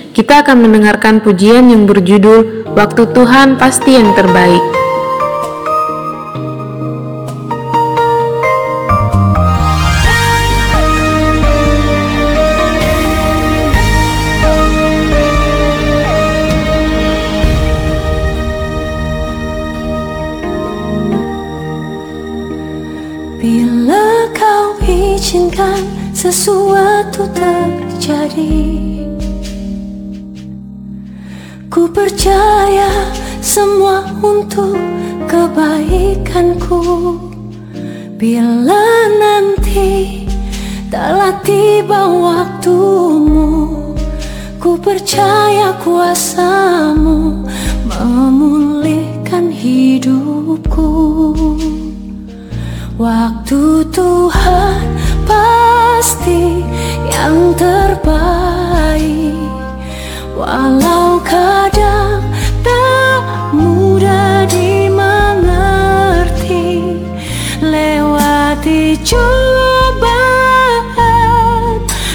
kita 0.09 0.41
akan 0.41 0.65
mendengarkan 0.65 1.21
pujian 1.21 1.69
yang 1.69 1.85
berjudul 1.85 2.65
"Waktu 2.73 3.13
Tuhan 3.13 3.61
Pasti 3.61 3.93
Yang 3.93 4.17
Terbaik". 4.17 4.78
Terjadi 28.39 29.19
Ku 31.69 31.85
percaya 31.93 32.89
semua 33.39 34.01
untuk 34.19 34.75
kebaikanku. 35.29 36.81
Bila 38.19 38.83
nanti 39.15 40.25
telah 40.91 41.39
tiba 41.45 42.09
waktumu 42.09 43.79
Ku 44.59 44.75
percaya 44.75 45.71
kuasamu 45.79 47.47
memulihkan 47.87 49.47
hidupku. 49.53 50.89
Waktu 52.99 53.87
Tuhan 53.95 54.83
pasti 55.23 56.59
yang 57.19 57.51
terbaik. 57.59 59.35
Walau 60.39 61.19
kadang 61.19 62.23
tak 62.63 63.21
mudah 63.51 64.47
dimengerti 64.47 65.35
Lewati 67.59 68.95
cobaan 69.03 69.43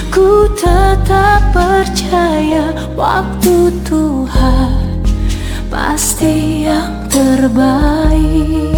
Ku 0.08 0.48
tetap 0.56 1.52
percaya 1.52 2.72
waktu 2.96 3.76
Tuhan 3.84 5.04
Pasti 5.68 6.64
yang 6.64 7.04
terbaik 7.12 8.73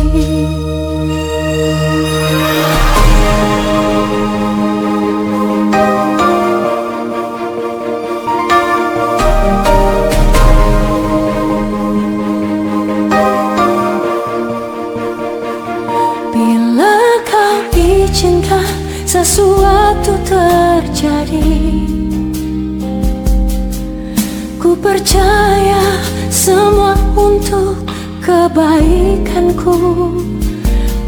percaya 25.16 25.81
semua 26.29 26.92
untuk 27.16 27.81
kebaikanku. 28.20 30.12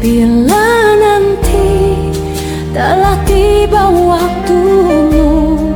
Bila 0.01 0.95
nanti 0.97 2.09
telah 2.71 3.19
tiba 3.27 3.91
waktumu 3.91 5.75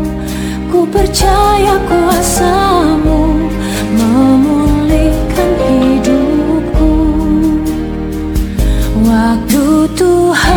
Ku 0.72 0.88
percaya 0.90 1.78
kuasamu 1.86 3.52
memulihkan 3.94 5.52
hidupku. 5.62 6.94
Waktu 9.04 9.64
Tuhan 9.94 10.53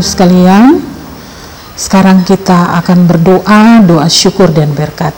Anak-anakku 0.00 0.16
sekalian, 0.16 0.80
sekarang 1.76 2.24
kita 2.24 2.72
akan 2.80 3.04
berdoa, 3.04 3.84
doa 3.84 4.08
syukur 4.08 4.48
dan 4.48 4.72
berkat. 4.72 5.12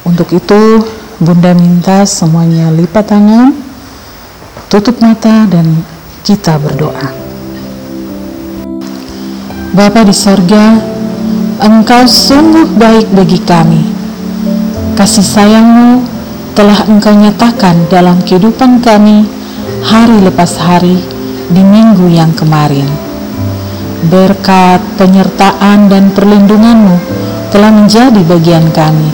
Untuk 0.00 0.32
itu, 0.32 0.80
Bunda 1.20 1.52
minta 1.52 2.08
semuanya 2.08 2.72
lipat 2.72 3.04
tangan, 3.04 3.52
tutup 4.72 4.96
mata 5.04 5.44
dan 5.44 5.84
kita 6.24 6.56
berdoa. 6.56 7.04
Bapa 9.76 10.08
di 10.08 10.16
sorga, 10.16 10.80
Engkau 11.60 12.08
sungguh 12.08 12.80
baik 12.80 13.12
bagi 13.12 13.44
kami. 13.44 13.82
Kasih 14.96 15.20
sayangmu 15.20 16.00
telah 16.56 16.80
Engkau 16.88 17.12
nyatakan 17.12 17.92
dalam 17.92 18.24
kehidupan 18.24 18.80
kami 18.80 19.28
hari 19.84 20.16
lepas 20.24 20.56
hari 20.56 20.96
di 21.52 21.60
minggu 21.60 22.08
yang 22.08 22.32
kemarin. 22.32 23.07
Berkat, 24.06 24.78
penyertaan, 24.94 25.90
dan 25.90 26.14
perlindunganmu 26.14 26.96
telah 27.50 27.74
menjadi 27.74 28.22
bagian 28.22 28.70
kami. 28.70 29.10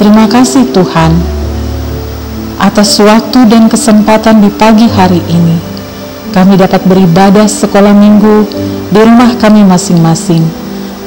Terima 0.00 0.24
kasih 0.24 0.72
Tuhan 0.72 1.12
atas 2.56 2.96
waktu 3.04 3.44
dan 3.52 3.68
kesempatan 3.68 4.40
di 4.40 4.48
pagi 4.48 4.88
hari 4.88 5.20
ini. 5.28 5.56
Kami 6.32 6.56
dapat 6.56 6.84
beribadah 6.88 7.44
sekolah 7.48 7.92
minggu 7.92 8.48
di 8.92 9.00
rumah 9.00 9.36
kami 9.36 9.64
masing-masing 9.64 10.44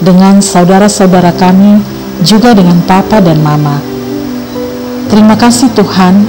dengan 0.02 0.42
saudara-saudara 0.42 1.34
kami, 1.38 1.82
juga 2.26 2.54
dengan 2.54 2.82
papa 2.86 3.22
dan 3.22 3.40
mama. 3.42 3.78
Terima 5.10 5.34
kasih 5.34 5.74
Tuhan 5.74 6.26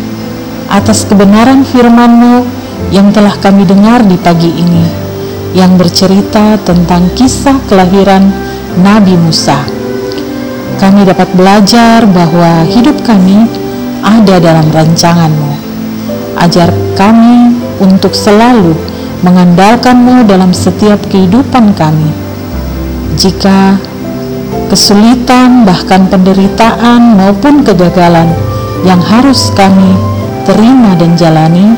atas 0.71 1.05
kebenaran 1.05 1.65
firman-Mu 1.65 2.45
yang 2.93 3.13
telah 3.13 3.37
kami 3.37 3.67
dengar 3.69 4.05
di 4.05 4.17
pagi 4.17 4.51
ini, 4.53 5.10
yang 5.57 5.75
bercerita 5.75 6.55
tentang 6.63 7.11
kisah 7.19 7.59
kelahiran 7.67 8.31
Nabi 8.79 9.19
Musa. 9.19 9.59
Kami 10.79 11.05
dapat 11.05 11.29
belajar 11.37 12.07
bahwa 12.09 12.65
hidup 12.65 13.03
kami 13.05 13.45
ada 14.01 14.41
dalam 14.41 14.65
rancangan-Mu. 14.73 15.53
Ajar 16.41 16.73
kami 16.97 17.53
untuk 17.83 18.17
selalu 18.17 18.73
mengandalkan-Mu 19.21 20.25
dalam 20.25 20.57
setiap 20.57 20.97
kehidupan 21.13 21.77
kami. 21.77 22.09
Jika 23.21 23.77
kesulitan, 24.73 25.69
bahkan 25.69 26.09
penderitaan 26.09 27.19
maupun 27.19 27.61
kegagalan 27.61 28.33
yang 28.87 29.03
harus 29.05 29.53
kami 29.53 29.93
terima 30.49 30.97
dan 30.97 31.13
jalani, 31.21 31.77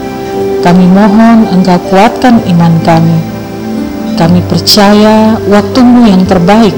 kami 0.62 0.86
mohon 0.86 1.50
Engkau 1.50 1.80
kuatkan 1.90 2.38
iman 2.46 2.78
kami. 2.86 3.31
Kami 4.12 4.40
percaya 4.44 5.40
waktumu 5.48 6.04
yang 6.06 6.22
terbaik 6.28 6.76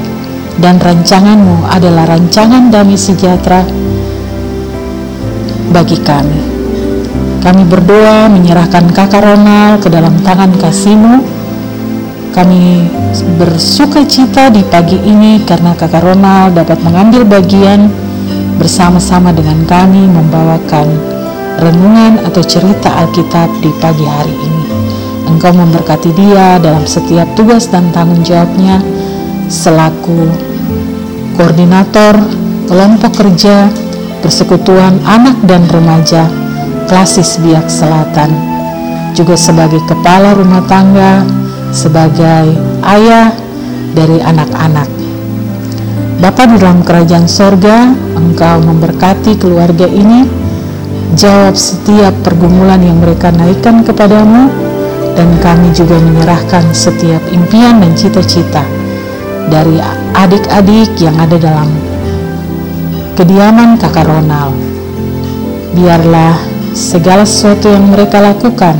dan 0.59 0.79
rancanganmu 0.79 1.67
adalah 1.67 2.15
rancangan 2.15 2.71
damai 2.71 2.95
sejahtera 2.95 3.67
bagi 5.75 5.99
kami. 5.99 6.41
Kami 7.43 7.63
berdoa 7.69 8.31
menyerahkan 8.33 8.89
kakak 8.95 9.21
Ronald 9.21 9.85
ke 9.85 9.93
dalam 9.93 10.17
tangan 10.25 10.55
kasihmu. 10.57 11.21
Kami 12.33 12.89
bersuka 13.39 14.03
cita 14.09 14.49
di 14.51 14.65
pagi 14.67 14.97
ini 14.97 15.45
karena 15.45 15.77
kakak 15.77 16.03
Ronald 16.03 16.57
dapat 16.57 16.81
mengambil 16.83 17.23
bagian 17.29 17.93
bersama-sama 18.57 19.35
dengan 19.35 19.61
kami 19.67 20.09
membawakan 20.09 20.89
renungan 21.61 22.23
atau 22.27 22.43
cerita 22.43 22.91
Alkitab 23.03 23.51
di 23.61 23.71
pagi 23.79 24.07
hari 24.07 24.35
ini. 24.35 24.54
Engkau 25.25 25.53
memberkati 25.57 26.13
dia 26.13 26.61
dalam 26.61 26.85
setiap 26.85 27.27
tugas 27.35 27.69
dan 27.73 27.89
tanggung 27.91 28.21
jawabnya 28.21 28.81
selaku 29.49 30.29
koordinator 31.37 32.17
kelompok 32.69 33.13
kerja 33.13 33.69
persekutuan 34.25 34.97
anak 35.05 35.37
dan 35.45 35.69
remaja 35.69 36.25
Klasis 36.89 37.41
Biak 37.41 37.69
Selatan, 37.69 38.29
juga 39.17 39.37
sebagai 39.41 39.81
kepala 39.89 40.37
rumah 40.37 40.65
tangga, 40.69 41.25
sebagai 41.73 42.53
ayah 42.85 43.33
dari 43.97 44.21
anak-anak. 44.21 44.89
Bapa 46.21 46.45
di 46.49 46.57
dalam 46.61 46.85
kerajaan 46.85 47.29
sorga, 47.29 47.89
Engkau 48.17 48.65
memberkati 48.65 49.37
keluarga 49.41 49.89
ini, 49.89 50.29
jawab 51.17 51.57
setiap 51.57 52.13
pergumulan 52.21 52.81
yang 52.85 53.01
mereka 53.01 53.33
naikkan 53.33 53.81
kepadamu, 53.85 54.49
dan 55.15 55.31
kami 55.39 55.71
juga 55.71 55.99
menyerahkan 55.99 56.75
setiap 56.75 57.23
impian 57.31 57.79
dan 57.79 57.95
cita-cita 57.95 58.67
dari 59.49 59.79
adik-adik 60.15 60.91
yang 60.99 61.15
ada 61.19 61.39
dalam 61.39 61.71
kediaman 63.15 63.79
kakak 63.79 64.11
Ronald. 64.11 64.55
Biarlah 65.75 66.39
segala 66.75 67.23
sesuatu 67.27 67.71
yang 67.71 67.91
mereka 67.91 68.23
lakukan 68.23 68.75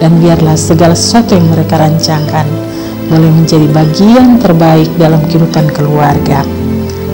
dan 0.00 0.12
biarlah 0.20 0.56
segala 0.56 0.96
sesuatu 0.96 1.36
yang 1.36 1.48
mereka 1.52 1.80
rancangkan 1.80 2.48
boleh 3.08 3.32
menjadi 3.32 3.66
bagian 3.72 4.36
terbaik 4.36 4.88
dalam 5.00 5.20
kehidupan 5.28 5.72
keluarga 5.72 6.44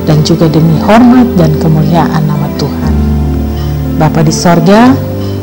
dan 0.05 0.21
juga 0.27 0.51
demi 0.51 0.79
hormat 0.83 1.27
dan 1.39 1.55
kemuliaan 1.63 2.23
nama 2.27 2.51
Tuhan. 2.59 2.95
Bapa 3.95 4.27
di 4.27 4.35
sorga, 4.35 4.91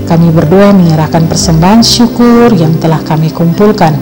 kami 0.06 0.34
berdoa 0.34 0.74
menyerahkan 0.74 1.30
persembahan 1.30 1.82
syukur 1.86 2.52
yang 2.56 2.76
telah 2.82 3.00
kami 3.06 3.30
kumpulkan. 3.30 3.94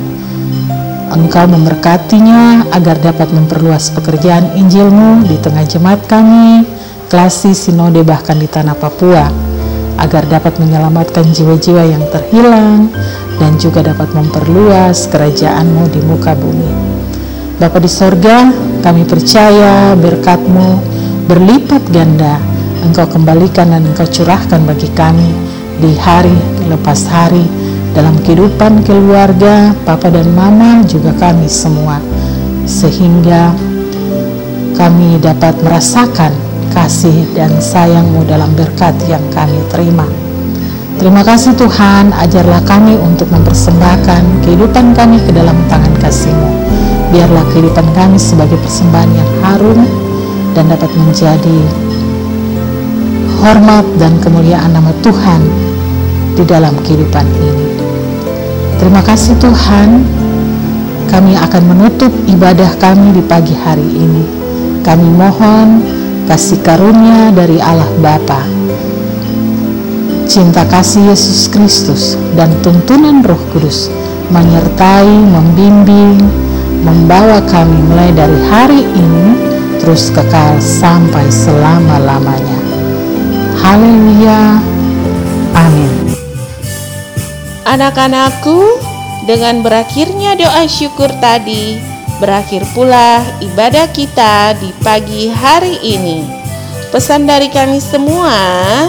Engkau 1.10 1.50
memberkatinya 1.50 2.70
agar 2.70 3.02
dapat 3.02 3.34
memperluas 3.34 3.90
pekerjaan 3.98 4.54
Injilmu 4.54 5.26
di 5.26 5.42
tengah 5.42 5.66
jemaat 5.66 6.06
kami, 6.06 6.70
klasi 7.10 7.58
sinode 7.58 8.06
bahkan 8.06 8.38
di 8.38 8.46
tanah 8.46 8.78
Papua, 8.78 9.26
agar 9.98 10.30
dapat 10.30 10.62
menyelamatkan 10.62 11.26
jiwa-jiwa 11.34 11.84
yang 11.90 12.06
terhilang 12.14 12.94
dan 13.42 13.58
juga 13.58 13.82
dapat 13.82 14.14
memperluas 14.14 15.10
kerajaanmu 15.10 15.90
di 15.90 16.00
muka 16.06 16.38
bumi. 16.38 16.72
Bapa 17.58 17.82
di 17.82 17.90
sorga, 17.90 18.54
kami 18.86 19.04
percaya 19.04 19.98
berkatmu 19.98 20.80
berlipat 21.26 21.84
ganda, 21.90 22.38
engkau 22.86 23.10
kembalikan 23.10 23.74
dan 23.74 23.82
engkau 23.84 24.06
curahkan 24.08 24.62
bagi 24.64 24.88
kami 24.94 25.49
di 25.80 25.96
hari 25.96 26.36
lepas 26.68 27.08
hari 27.08 27.48
dalam 27.96 28.16
kehidupan 28.22 28.86
keluarga, 28.86 29.74
papa 29.88 30.12
dan 30.12 30.30
mama 30.36 30.84
juga 30.86 31.16
kami 31.18 31.50
semua. 31.50 31.98
Sehingga 32.70 33.56
kami 34.78 35.18
dapat 35.20 35.58
merasakan 35.66 36.32
kasih 36.70 37.26
dan 37.34 37.50
sayangmu 37.58 38.24
dalam 38.30 38.54
berkat 38.54 38.94
yang 39.10 39.24
kami 39.34 39.58
terima. 39.74 40.06
Terima 41.00 41.24
kasih 41.24 41.56
Tuhan, 41.56 42.12
ajarlah 42.12 42.60
kami 42.68 43.00
untuk 43.00 43.32
mempersembahkan 43.32 44.44
kehidupan 44.44 44.92
kami 44.94 45.18
ke 45.24 45.32
dalam 45.32 45.56
tangan 45.72 45.96
kasih-Mu. 46.04 46.52
Biarlah 47.10 47.46
kehidupan 47.56 47.88
kami 47.96 48.20
sebagai 48.20 48.60
persembahan 48.60 49.12
yang 49.16 49.32
harum 49.42 49.80
dan 50.54 50.68
dapat 50.70 50.92
menjadi 50.94 51.60
hormat 53.40 53.88
dan 53.96 54.20
kemuliaan 54.20 54.76
nama 54.76 54.92
Tuhan 55.00 55.69
di 56.40 56.48
dalam 56.48 56.72
kehidupan 56.80 57.28
ini. 57.28 57.68
Terima 58.80 59.04
kasih 59.04 59.36
Tuhan, 59.44 60.08
kami 61.12 61.36
akan 61.36 61.64
menutup 61.68 62.16
ibadah 62.32 62.72
kami 62.80 63.20
di 63.20 63.24
pagi 63.28 63.52
hari 63.60 63.84
ini. 63.84 64.24
Kami 64.80 65.08
mohon 65.12 65.84
kasih 66.32 66.64
karunia 66.64 67.36
dari 67.36 67.60
Allah 67.60 67.92
Bapa, 68.00 68.40
cinta 70.32 70.64
kasih 70.64 71.12
Yesus 71.12 71.52
Kristus, 71.52 72.16
dan 72.40 72.56
tuntunan 72.64 73.20
Roh 73.20 73.44
Kudus 73.52 73.92
menyertai, 74.32 75.10
membimbing, 75.10 76.22
membawa 76.86 77.44
kami 77.50 77.76
mulai 77.92 78.14
dari 78.16 78.40
hari 78.48 78.82
ini 78.86 79.28
terus 79.82 80.14
kekal 80.14 80.56
sampai 80.62 81.28
selama-lamanya. 81.28 82.60
Haleluya. 83.60 84.62
Amin. 85.58 86.09
Anak-anakku, 87.70 88.82
dengan 89.30 89.62
berakhirnya 89.62 90.34
doa 90.34 90.66
syukur 90.66 91.06
tadi, 91.22 91.78
berakhir 92.18 92.66
pula 92.74 93.22
ibadah 93.46 93.86
kita 93.94 94.58
di 94.58 94.74
pagi 94.82 95.30
hari 95.30 95.78
ini. 95.86 96.26
Pesan 96.90 97.30
dari 97.30 97.46
kami 97.54 97.78
semua, 97.78 98.34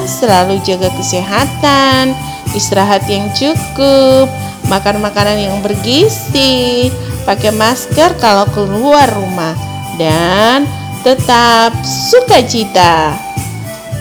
selalu 0.09 0.65
jaga 0.65 0.89
kesehatan, 0.97 2.17
istirahat 2.57 3.05
yang 3.05 3.29
cukup, 3.37 4.33
makan 4.73 5.05
makanan 5.05 5.37
yang 5.37 5.61
bergizi, 5.61 6.89
pakai 7.29 7.53
masker 7.53 8.17
kalau 8.17 8.49
keluar 8.49 9.13
rumah, 9.13 9.53
dan 10.01 10.65
tetap 11.05 11.77
sukacita. 11.85 13.13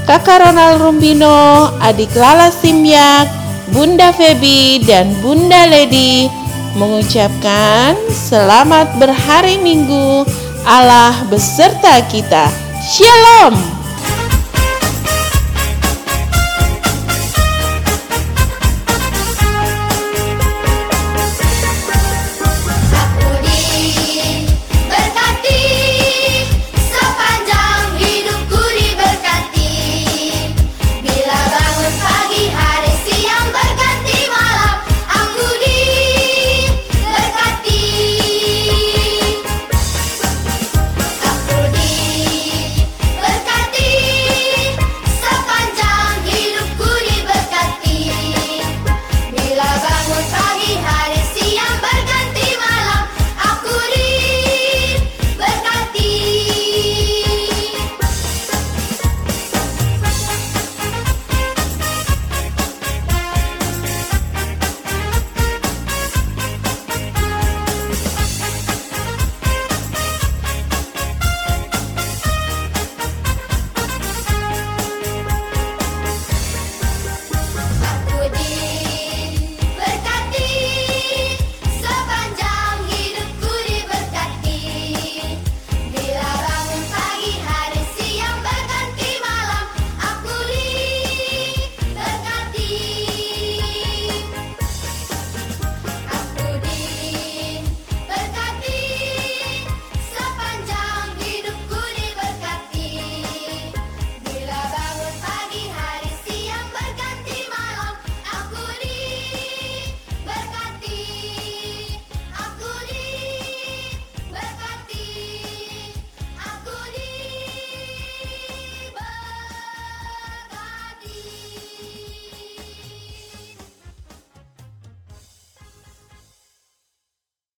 Kakak 0.07 0.39
Ronald 0.39 0.79
Rumbino, 0.79 1.67
adik 1.83 2.15
Lala 2.15 2.47
Simyak, 2.47 3.38
Bunda 3.69 4.10
Feby, 4.10 4.82
dan 4.86 5.13
Bunda 5.21 5.69
Lady 5.69 6.25
mengucapkan 6.73 7.93
selamat 8.10 8.97
berhari 8.97 9.62
Minggu. 9.62 10.25
Allah 10.65 11.13
beserta 11.29 12.01
kita. 12.10 12.49
Shalom. 12.82 13.78